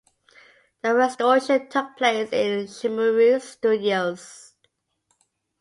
[0.81, 4.55] The restoration took place in Shemaroo studios.